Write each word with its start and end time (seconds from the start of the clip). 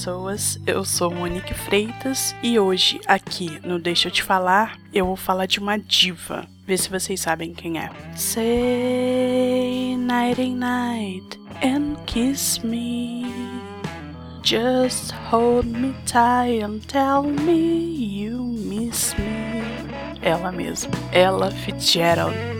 pessoas, 0.00 0.58
eu 0.66 0.82
sou 0.82 1.10
Monique 1.10 1.52
Freitas 1.52 2.34
e 2.42 2.58
hoje 2.58 2.98
aqui 3.06 3.60
no 3.62 3.78
Deixa 3.78 4.08
eu 4.08 4.12
te 4.12 4.22
falar, 4.22 4.78
eu 4.94 5.04
vou 5.04 5.14
falar 5.14 5.44
de 5.44 5.58
uma 5.58 5.78
diva. 5.78 6.46
Vê 6.66 6.74
se 6.78 6.88
vocês 6.88 7.20
sabem 7.20 7.52
quem 7.52 7.78
é. 7.78 7.90
Say 8.16 9.98
nighty 9.98 10.54
night 10.54 11.38
and 11.62 11.96
kiss 12.06 12.64
me. 12.64 13.26
Just 14.42 15.12
hold 15.30 15.66
me 15.66 15.94
tight 16.06 16.62
and 16.64 16.78
tell 16.88 17.22
me 17.22 18.22
you 18.22 18.42
miss 18.42 19.14
me. 19.18 19.60
Ela 20.22 20.50
mesma, 20.50 20.92
Ella 21.12 21.50
Fitzgerald. 21.50 22.59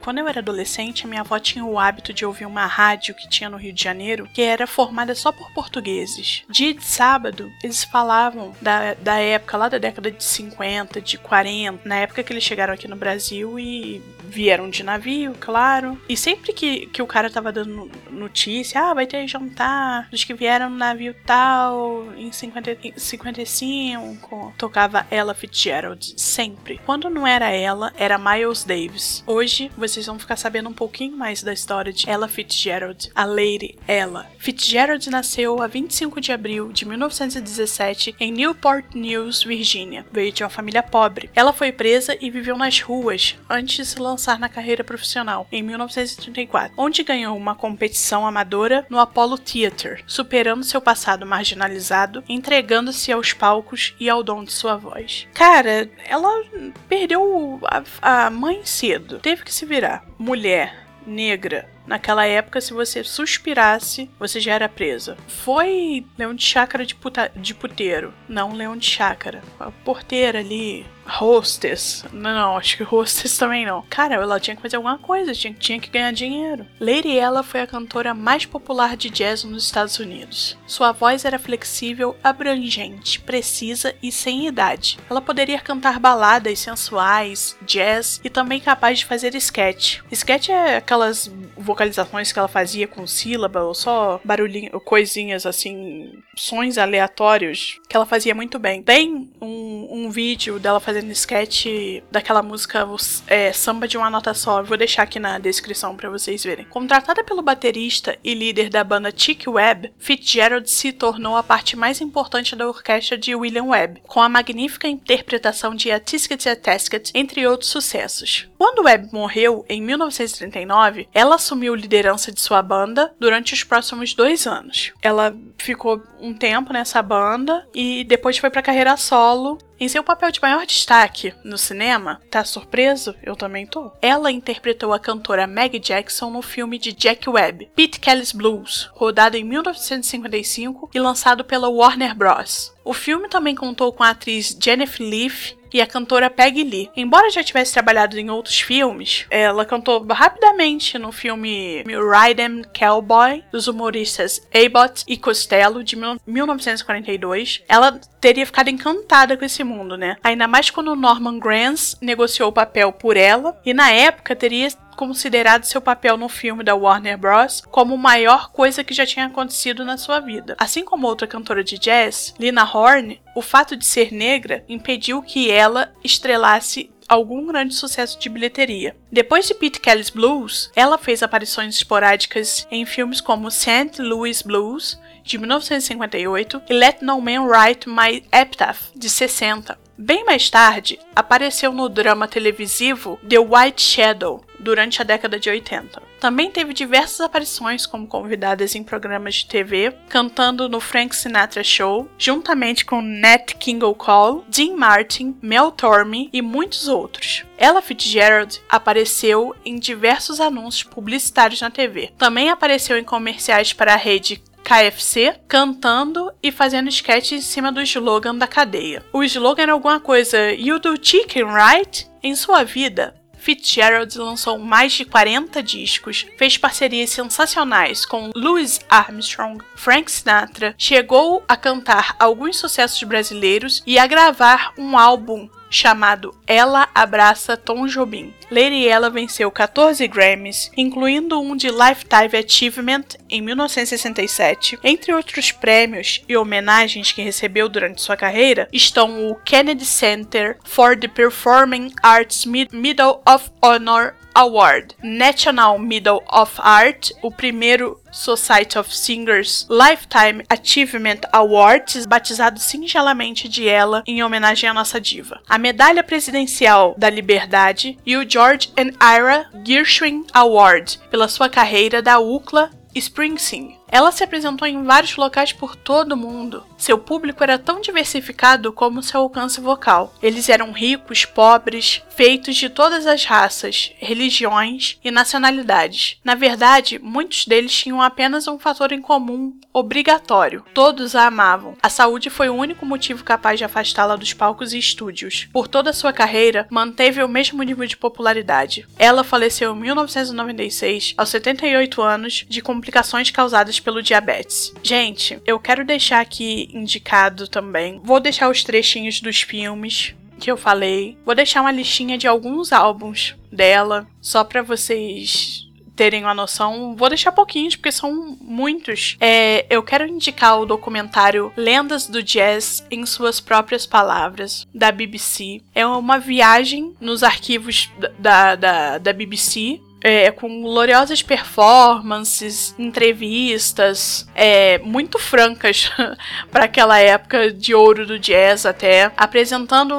Quando 0.00 0.18
eu 0.18 0.28
era 0.28 0.40
adolescente, 0.40 1.06
minha 1.06 1.20
avó 1.20 1.38
tinha 1.38 1.64
o 1.64 1.78
hábito 1.78 2.12
de 2.12 2.24
ouvir 2.24 2.46
uma 2.46 2.66
rádio 2.66 3.14
que 3.14 3.28
tinha 3.28 3.50
no 3.50 3.56
Rio 3.56 3.72
de 3.72 3.82
Janeiro 3.82 4.28
que 4.32 4.42
era 4.42 4.66
formada 4.66 5.14
só 5.14 5.30
por 5.30 5.52
portugueses. 5.52 6.42
Dia 6.48 6.72
de 6.72 6.84
sábado, 6.84 7.52
eles 7.62 7.84
falavam 7.84 8.54
da, 8.60 8.94
da 8.94 9.18
época, 9.18 9.56
lá 9.56 9.68
da 9.68 9.78
década 9.78 10.10
de 10.10 10.22
50, 10.22 11.00
de 11.00 11.18
40, 11.18 11.88
na 11.88 11.96
época 11.96 12.22
que 12.22 12.32
eles 12.32 12.44
chegaram 12.44 12.74
aqui 12.74 12.88
no 12.88 12.96
Brasil 12.96 13.58
e 13.58 14.02
vieram 14.30 14.70
de 14.70 14.82
navio, 14.82 15.34
claro. 15.38 16.00
E 16.08 16.16
sempre 16.16 16.52
que, 16.52 16.86
que 16.86 17.02
o 17.02 17.06
cara 17.06 17.28
tava 17.28 17.52
dando 17.52 17.90
notícia, 18.10 18.80
ah, 18.80 18.94
vai 18.94 19.06
ter 19.06 19.26
jantar 19.26 20.08
dos 20.10 20.24
que 20.24 20.32
vieram 20.32 20.70
no 20.70 20.76
navio 20.76 21.14
tal, 21.26 22.06
em 22.16 22.30
50, 22.32 22.76
55, 22.96 24.54
tocava 24.56 25.06
Ella 25.10 25.34
Fitzgerald, 25.34 26.14
sempre. 26.16 26.80
Quando 26.86 27.10
não 27.10 27.26
era 27.26 27.50
ela, 27.50 27.92
era 27.96 28.18
Miles 28.18 28.64
Davis. 28.64 29.24
Hoje, 29.26 29.70
vocês 29.76 30.06
vão 30.06 30.18
ficar 30.18 30.36
sabendo 30.36 30.68
um 30.68 30.74
pouquinho 30.74 31.16
mais 31.16 31.42
da 31.42 31.52
história 31.52 31.92
de 31.92 32.08
Ella 32.08 32.28
Fitzgerald, 32.28 33.10
a 33.14 33.24
Lady 33.24 33.76
Ella. 33.86 34.26
Fitzgerald 34.38 35.08
nasceu 35.10 35.60
a 35.60 35.66
25 35.66 36.20
de 36.20 36.32
abril 36.32 36.72
de 36.72 36.86
1917 36.86 38.14
em 38.20 38.32
Newport 38.32 38.94
News, 38.94 39.42
Virgínia. 39.42 40.06
Veio 40.12 40.32
de 40.32 40.42
uma 40.42 40.50
família 40.50 40.82
pobre. 40.82 41.30
Ela 41.34 41.52
foi 41.52 41.72
presa 41.72 42.16
e 42.20 42.30
viveu 42.30 42.56
nas 42.56 42.80
ruas 42.80 43.36
antes 43.48 43.76
de 43.76 43.86
se 43.86 43.98
lançar 43.98 44.19
lançar 44.20 44.38
na 44.38 44.50
carreira 44.50 44.84
profissional, 44.84 45.46
em 45.50 45.62
1934, 45.62 46.74
onde 46.76 47.02
ganhou 47.02 47.34
uma 47.34 47.54
competição 47.54 48.26
amadora 48.26 48.86
no 48.90 48.98
Apollo 48.98 49.38
Theatre, 49.38 50.04
superando 50.06 50.62
seu 50.62 50.80
passado 50.80 51.24
marginalizado, 51.24 52.22
entregando-se 52.28 53.10
aos 53.10 53.32
palcos 53.32 53.94
e 53.98 54.10
ao 54.10 54.22
dom 54.22 54.44
de 54.44 54.52
sua 54.52 54.76
voz. 54.76 55.26
Cara, 55.32 55.88
ela 56.06 56.44
perdeu 56.86 57.58
a, 57.64 58.26
a 58.26 58.30
mãe 58.30 58.60
cedo, 58.62 59.18
teve 59.20 59.42
que 59.42 59.54
se 59.54 59.64
virar. 59.64 60.04
Mulher, 60.18 60.86
negra, 61.06 61.66
Naquela 61.90 62.24
época, 62.24 62.60
se 62.60 62.72
você 62.72 63.02
suspirasse, 63.02 64.08
você 64.16 64.38
já 64.38 64.54
era 64.54 64.68
presa. 64.68 65.16
Foi 65.26 66.06
leão 66.16 66.32
de 66.32 66.44
chácara 66.44 66.86
de, 66.86 66.94
puta, 66.94 67.32
de 67.34 67.52
puteiro, 67.52 68.14
não 68.28 68.52
leão 68.52 68.76
de 68.76 68.86
chácara. 68.86 69.42
A 69.58 69.72
porteira 69.72 70.38
ali, 70.38 70.86
hostess. 71.20 72.04
Não, 72.12 72.32
não, 72.32 72.56
acho 72.56 72.76
que 72.76 72.84
hostess 72.84 73.36
também 73.36 73.66
não. 73.66 73.84
Cara, 73.90 74.14
ela 74.14 74.38
tinha 74.38 74.54
que 74.54 74.62
fazer 74.62 74.76
alguma 74.76 74.98
coisa, 74.98 75.34
tinha, 75.34 75.52
tinha 75.52 75.80
que 75.80 75.90
ganhar 75.90 76.12
dinheiro. 76.12 76.64
Lady 76.78 77.16
Ella 77.16 77.42
foi 77.42 77.60
a 77.60 77.66
cantora 77.66 78.14
mais 78.14 78.46
popular 78.46 78.96
de 78.96 79.10
jazz 79.10 79.42
nos 79.42 79.64
Estados 79.64 79.98
Unidos. 79.98 80.56
Sua 80.68 80.92
voz 80.92 81.24
era 81.24 81.40
flexível, 81.40 82.16
abrangente, 82.22 83.18
precisa 83.18 83.96
e 84.00 84.12
sem 84.12 84.46
idade. 84.46 84.96
Ela 85.10 85.20
poderia 85.20 85.58
cantar 85.58 85.98
baladas 85.98 86.60
sensuais, 86.60 87.56
jazz 87.62 88.20
e 88.22 88.30
também 88.30 88.60
capaz 88.60 89.00
de 89.00 89.06
fazer 89.06 89.34
sketch. 89.34 90.02
Sketch 90.12 90.50
é 90.50 90.76
aquelas 90.76 91.28
vocalizações 91.60 92.32
que 92.32 92.38
ela 92.38 92.48
fazia 92.48 92.86
com 92.86 93.06
sílaba 93.06 93.62
ou 93.62 93.74
só 93.74 94.20
barulhinho, 94.24 94.80
coisinhas 94.80 95.46
assim, 95.46 96.12
sons 96.40 96.76
aleatórios 96.78 97.78
que 97.88 97.96
ela 97.96 98.06
fazia 98.06 98.34
muito 98.34 98.58
bem. 98.58 98.82
Tem 98.82 99.30
um, 99.40 99.88
um 99.90 100.10
vídeo 100.10 100.58
dela 100.58 100.80
fazendo 100.80 101.10
sketch 101.12 101.66
daquela 102.10 102.42
música 102.42 102.86
é, 103.26 103.52
Samba 103.52 103.86
de 103.86 103.96
uma 103.96 104.10
Nota 104.10 104.34
Só. 104.34 104.62
vou 104.62 104.76
deixar 104.76 105.04
aqui 105.04 105.18
na 105.18 105.38
descrição 105.38 105.96
para 105.96 106.10
vocês 106.10 106.42
verem. 106.42 106.64
Contratada 106.66 107.22
pelo 107.22 107.42
baterista 107.42 108.18
e 108.24 108.34
líder 108.34 108.68
da 108.68 108.82
banda 108.82 109.12
Chick 109.14 109.48
Webb, 109.48 109.92
Fitzgerald 109.98 110.68
se 110.70 110.92
tornou 110.92 111.36
a 111.36 111.42
parte 111.42 111.76
mais 111.76 112.00
importante 112.00 112.56
da 112.56 112.66
orquestra 112.66 113.16
de 113.16 113.34
William 113.34 113.64
Webb, 113.64 114.02
com 114.06 114.20
a 114.20 114.28
magnífica 114.28 114.88
interpretação 114.88 115.74
de 115.74 115.90
A 115.90 116.00
Tisket 116.00 116.48
a 116.48 116.56
Tasket, 116.56 117.10
entre 117.14 117.46
outros 117.46 117.70
sucessos. 117.70 118.48
Quando 118.58 118.84
Webb 118.84 119.08
morreu 119.12 119.64
em 119.68 119.80
1939, 119.80 121.08
ela 121.14 121.36
assumiu 121.36 121.60
assumiu 121.60 121.74
liderança 121.74 122.32
de 122.32 122.40
sua 122.40 122.62
banda 122.62 123.12
durante 123.20 123.52
os 123.52 123.62
próximos 123.62 124.14
dois 124.14 124.46
anos. 124.46 124.92
Ela 125.02 125.36
ficou 125.58 126.02
um 126.18 126.29
tempo 126.34 126.72
nessa 126.72 127.02
banda 127.02 127.66
e 127.74 128.04
depois 128.04 128.38
foi 128.38 128.50
para 128.50 128.62
carreira 128.62 128.96
solo. 128.96 129.58
Em 129.78 129.88
seu 129.88 130.04
papel 130.04 130.30
de 130.30 130.42
maior 130.42 130.66
destaque 130.66 131.32
no 131.42 131.56
cinema, 131.56 132.20
tá 132.30 132.44
surpreso? 132.44 133.14
Eu 133.22 133.34
também 133.34 133.66
tô. 133.66 133.90
Ela 134.02 134.30
interpretou 134.30 134.92
a 134.92 134.98
cantora 134.98 135.46
Maggie 135.46 135.78
Jackson 135.78 136.28
no 136.28 136.42
filme 136.42 136.78
de 136.78 136.92
Jack 136.92 137.28
Webb, 137.30 137.70
Pete 137.74 137.98
Kelly's 137.98 138.32
Blues, 138.32 138.90
rodado 138.92 139.38
em 139.38 139.44
1955 139.44 140.90
e 140.94 141.00
lançado 141.00 141.44
pela 141.44 141.70
Warner 141.70 142.14
Bros. 142.14 142.74
O 142.84 142.92
filme 142.92 143.28
também 143.28 143.54
contou 143.54 143.90
com 143.90 144.02
a 144.02 144.10
atriz 144.10 144.54
Jennifer 144.60 145.06
Leigh 145.06 145.58
e 145.72 145.80
a 145.80 145.86
cantora 145.86 146.30
Peggy 146.30 146.64
Lee. 146.64 146.90
Embora 146.96 147.30
já 147.30 147.42
tivesse 147.42 147.72
trabalhado 147.72 148.18
em 148.18 148.30
outros 148.30 148.60
filmes, 148.60 149.26
ela 149.30 149.64
cantou 149.64 150.04
rapidamente 150.10 150.98
no 150.98 151.12
filme 151.12 151.84
Ride 151.84 152.68
Cowboy 152.78 153.44
dos 153.52 153.68
humoristas 153.68 154.40
Abbott 154.54 155.04
e 155.06 155.16
Costello 155.16 155.82
de 155.84 155.96
1942. 156.26 157.62
Ela 157.68 158.00
teria 158.20 158.46
ficado 158.46 158.68
encantada 158.68 159.36
com 159.36 159.44
esse 159.44 159.64
mundo, 159.64 159.96
né? 159.96 160.16
Ainda 160.22 160.46
mais 160.46 160.70
quando 160.70 160.94
Norman 160.96 161.38
Granz 161.38 161.96
negociou 162.00 162.50
o 162.50 162.52
papel 162.52 162.92
por 162.92 163.16
ela 163.16 163.58
e 163.64 163.72
na 163.72 163.90
época 163.90 164.36
teria 164.36 164.68
considerado 165.00 165.64
seu 165.64 165.80
papel 165.80 166.18
no 166.18 166.28
filme 166.28 166.62
da 166.62 166.74
Warner 166.74 167.16
Bros. 167.16 167.62
como 167.70 167.94
a 167.94 167.96
maior 167.96 168.52
coisa 168.52 168.84
que 168.84 168.92
já 168.92 169.06
tinha 169.06 169.24
acontecido 169.24 169.82
na 169.82 169.96
sua 169.96 170.20
vida. 170.20 170.54
Assim 170.58 170.84
como 170.84 171.06
outra 171.06 171.26
cantora 171.26 171.64
de 171.64 171.78
jazz, 171.78 172.34
Lina 172.38 172.70
Horne, 172.70 173.18
o 173.34 173.40
fato 173.40 173.74
de 173.76 173.86
ser 173.86 174.12
negra 174.12 174.62
impediu 174.68 175.22
que 175.22 175.50
ela 175.50 175.90
estrelasse 176.04 176.90
algum 177.08 177.46
grande 177.46 177.74
sucesso 177.74 178.20
de 178.20 178.28
bilheteria. 178.28 178.94
Depois 179.10 179.48
de 179.48 179.54
Pete 179.54 179.80
Kelly's 179.80 180.10
Blues, 180.10 180.70
ela 180.76 180.98
fez 180.98 181.22
aparições 181.22 181.76
esporádicas 181.76 182.68
em 182.70 182.84
filmes 182.84 183.22
como 183.22 183.50
St. 183.50 184.02
Louis 184.02 184.42
Blues, 184.42 185.00
de 185.24 185.38
1958, 185.38 186.62
e 186.68 186.74
Let 186.74 186.98
No 187.00 187.18
Man 187.22 187.46
Write 187.46 187.88
My 187.88 188.22
Epitaph, 188.30 188.90
de 188.94 189.08
60. 189.08 189.78
Bem 189.96 190.24
mais 190.24 190.48
tarde, 190.48 190.98
apareceu 191.16 191.72
no 191.72 191.88
drama 191.88 192.28
televisivo 192.28 193.18
The 193.28 193.38
White 193.38 193.82
Shadow, 193.82 194.44
durante 194.60 195.00
a 195.00 195.04
década 195.04 195.38
de 195.38 195.48
80. 195.48 196.02
Também 196.20 196.50
teve 196.50 196.74
diversas 196.74 197.20
aparições 197.20 197.86
como 197.86 198.06
convidadas 198.06 198.74
em 198.74 198.84
programas 198.84 199.36
de 199.36 199.46
TV, 199.46 199.94
cantando 200.08 200.68
no 200.68 200.78
Frank 200.78 201.16
Sinatra 201.16 201.64
Show, 201.64 202.08
juntamente 202.18 202.84
com 202.84 203.00
Nat 203.00 203.54
King 203.54 203.84
Cole, 203.96 204.42
Dean 204.48 204.76
Martin, 204.76 205.36
Mel 205.40 205.72
Torme 205.72 206.28
e 206.32 206.42
muitos 206.42 206.88
outros. 206.88 207.44
Ella 207.56 207.80
Fitzgerald 207.80 208.60
apareceu 208.68 209.54
em 209.64 209.78
diversos 209.78 210.40
anúncios 210.40 210.82
publicitários 210.82 211.60
na 211.60 211.70
TV. 211.70 212.12
Também 212.18 212.50
apareceu 212.50 212.98
em 212.98 213.04
comerciais 213.04 213.72
para 213.72 213.94
a 213.94 213.96
rede 213.96 214.42
KFC 214.62 215.34
cantando 215.48 216.32
e 216.42 216.52
fazendo 216.52 216.88
sketch 216.88 217.32
em 217.32 217.40
cima 217.40 217.72
do 217.72 217.82
slogan 217.82 218.36
da 218.36 218.46
cadeia. 218.46 219.04
O 219.12 219.24
slogan 219.24 219.62
era 219.62 219.72
alguma 219.72 219.98
coisa 219.98 220.52
You 220.52 220.78
do 220.78 220.94
chicken, 221.00 221.44
right? 221.44 222.08
Em 222.22 222.34
sua 222.34 222.62
vida, 222.62 223.14
Fitzgerald 223.40 224.16
lançou 224.18 224.58
mais 224.58 224.92
de 224.92 225.04
40 225.04 225.62
discos, 225.62 226.26
fez 226.36 226.56
parcerias 226.56 227.10
sensacionais 227.10 228.04
com 228.04 228.30
Louis 228.36 228.78
Armstrong, 228.88 229.64
Frank 229.74 230.10
Sinatra, 230.10 230.74
chegou 230.76 231.42
a 231.48 231.56
cantar 231.56 232.14
alguns 232.18 232.58
sucessos 232.58 233.02
brasileiros 233.02 233.82
e 233.86 233.98
a 233.98 234.06
gravar 234.06 234.72
um 234.76 234.96
álbum 234.96 235.48
chamado 235.70 236.34
Ela 236.46 236.88
Abraça 236.94 237.56
Tom 237.56 237.86
Jobim. 237.86 238.34
Lady 238.50 238.86
Ella 238.86 239.08
venceu 239.08 239.50
14 239.50 240.06
Grammys, 240.08 240.70
incluindo 240.76 241.40
um 241.40 241.56
de 241.56 241.68
Lifetime 241.68 242.44
Achievement 242.44 243.04
em 243.28 243.40
1967. 243.40 244.78
Entre 244.82 245.14
outros 245.14 245.52
prêmios 245.52 246.22
e 246.28 246.36
homenagens 246.36 247.12
que 247.12 247.22
recebeu 247.22 247.68
durante 247.68 248.02
sua 248.02 248.16
carreira 248.16 248.68
estão 248.72 249.30
o 249.30 249.36
Kennedy 249.36 249.84
Center 249.84 250.58
for 250.64 250.98
the 250.98 251.06
Performing 251.06 251.92
Arts 252.02 252.44
Medal 252.44 253.22
of 253.26 253.50
Honor 253.62 254.14
Award, 254.34 254.94
National 255.02 255.78
Medal 255.78 256.22
of 256.30 256.54
Art, 256.58 257.10
o 257.22 257.30
primeiro 257.30 258.00
Society 258.10 258.78
of 258.78 258.94
Singers 258.94 259.66
Lifetime 259.70 260.44
Achievement 260.48 261.20
Awards, 261.32 262.06
batizado 262.06 262.58
singelamente 262.58 263.48
de 263.48 263.68
ela 263.68 264.02
em 264.06 264.22
homenagem 264.22 264.68
à 264.68 264.74
nossa 264.74 265.00
diva. 265.00 265.40
A 265.48 265.58
Medalha 265.58 266.02
Presidencial 266.02 266.94
da 266.96 267.10
Liberdade 267.10 267.98
e 268.04 268.16
o 268.16 268.28
George 268.28 268.72
and 268.76 268.92
Ira 269.02 269.48
Gershwin 269.64 270.26
Award 270.32 270.98
pela 271.10 271.28
sua 271.28 271.48
carreira 271.48 272.02
da 272.02 272.18
UCLA 272.18 272.70
Springsteen. 272.94 273.78
Ela 273.88 274.12
se 274.12 274.24
apresentou 274.24 274.66
em 274.66 274.82
vários 274.84 275.16
locais 275.16 275.52
por 275.52 275.76
todo 275.76 276.12
o 276.12 276.16
mundo. 276.16 276.64
Seu 276.80 276.98
público 276.98 277.44
era 277.44 277.58
tão 277.58 277.78
diversificado 277.78 278.72
como 278.72 279.02
seu 279.02 279.20
alcance 279.20 279.60
vocal. 279.60 280.14
Eles 280.22 280.48
eram 280.48 280.72
ricos, 280.72 281.26
pobres, 281.26 282.02
feitos 282.08 282.56
de 282.56 282.70
todas 282.70 283.06
as 283.06 283.24
raças, 283.24 283.92
religiões 283.98 284.98
e 285.04 285.10
nacionalidades. 285.10 286.16
Na 286.24 286.34
verdade, 286.34 286.98
muitos 286.98 287.44
deles 287.44 287.70
tinham 287.70 288.00
apenas 288.00 288.48
um 288.48 288.58
fator 288.58 288.92
em 288.92 289.00
comum 289.02 289.54
obrigatório: 289.74 290.64
todos 290.72 291.14
a 291.14 291.26
amavam. 291.26 291.76
A 291.82 291.90
saúde 291.90 292.30
foi 292.30 292.48
o 292.48 292.54
único 292.54 292.86
motivo 292.86 293.24
capaz 293.24 293.58
de 293.58 293.64
afastá-la 293.64 294.16
dos 294.16 294.32
palcos 294.32 294.72
e 294.72 294.78
estúdios. 294.78 295.48
Por 295.52 295.68
toda 295.68 295.92
sua 295.92 296.14
carreira, 296.14 296.66
manteve 296.70 297.22
o 297.22 297.28
mesmo 297.28 297.62
nível 297.62 297.86
de 297.86 297.96
popularidade. 297.96 298.86
Ela 298.98 299.22
faleceu 299.22 299.74
em 299.74 299.80
1996, 299.80 301.12
aos 301.16 301.28
78 301.28 302.00
anos, 302.00 302.46
de 302.48 302.62
complicações 302.62 303.30
causadas 303.30 303.78
pelo 303.78 304.02
diabetes. 304.02 304.72
Gente, 304.82 305.40
eu 305.46 305.58
quero 305.58 305.84
deixar 305.84 306.20
aqui 306.20 306.69
indicado 306.74 307.48
também. 307.48 308.00
Vou 308.02 308.20
deixar 308.20 308.50
os 308.50 308.64
trechinhos 308.64 309.20
dos 309.20 309.42
filmes 309.42 310.14
que 310.38 310.50
eu 310.50 310.56
falei. 310.56 311.18
Vou 311.24 311.34
deixar 311.34 311.60
uma 311.60 311.70
listinha 311.70 312.16
de 312.16 312.26
alguns 312.26 312.72
álbuns 312.72 313.36
dela, 313.52 314.06
só 314.20 314.42
para 314.42 314.62
vocês 314.62 315.68
terem 316.00 316.24
uma 316.24 316.32
noção. 316.32 316.96
Vou 316.96 317.10
deixar 317.10 317.30
pouquinhos, 317.30 317.76
porque 317.76 317.92
são 317.92 318.38
muitos. 318.40 319.18
É, 319.20 319.66
eu 319.68 319.82
quero 319.82 320.06
indicar 320.06 320.58
o 320.58 320.64
documentário 320.64 321.52
Lendas 321.54 322.06
do 322.06 322.22
Jazz 322.22 322.82
em 322.90 323.04
Suas 323.04 323.38
Próprias 323.38 323.84
Palavras, 323.84 324.66
da 324.74 324.90
BBC. 324.90 325.60
É 325.74 325.86
uma 325.86 326.18
viagem 326.18 326.94
nos 326.98 327.22
arquivos 327.22 327.90
da, 328.18 328.56
da, 328.56 328.96
da 328.96 329.12
BBC 329.12 329.78
é, 330.02 330.30
com 330.30 330.62
gloriosas 330.62 331.22
performances, 331.22 332.74
entrevistas, 332.78 334.26
é, 334.34 334.78
muito 334.78 335.18
francas 335.18 335.90
para 336.50 336.64
aquela 336.64 336.98
época 336.98 337.50
de 337.52 337.74
ouro 337.74 338.06
do 338.06 338.18
jazz 338.18 338.64
até, 338.64 339.12
apresentando 339.16 339.94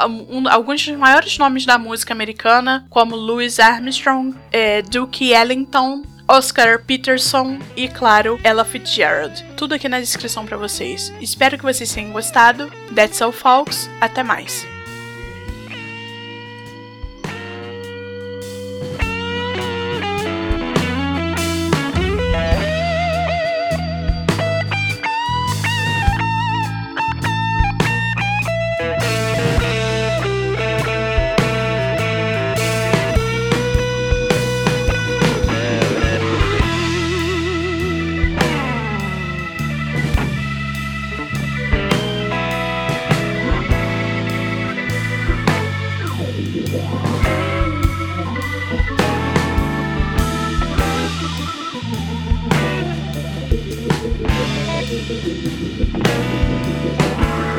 um, 0.00 0.48
alguns 0.48 0.86
dos 0.86 0.96
maiores 0.96 1.36
nomes 1.38 1.66
da 1.66 1.78
música 1.78 2.12
americana, 2.12 2.86
como 2.88 3.14
Louis 3.14 3.58
Armstrong, 3.58 4.34
é, 4.50 4.82
Duke 4.82 5.32
Ellington, 5.32 6.02
Oscar 6.26 6.82
Peterson 6.84 7.58
e, 7.76 7.88
claro, 7.88 8.40
Ella 8.42 8.64
Fitzgerald. 8.64 9.44
Tudo 9.56 9.74
aqui 9.74 9.88
na 9.88 10.00
descrição 10.00 10.46
para 10.46 10.56
vocês. 10.56 11.12
Espero 11.20 11.58
que 11.58 11.64
vocês 11.64 11.92
tenham 11.92 12.12
gostado. 12.12 12.70
That's 12.94 13.20
all, 13.20 13.32
folks. 13.32 13.90
Até 14.00 14.22
mais. 14.22 14.71
thank 54.94 55.96
you 57.46 57.51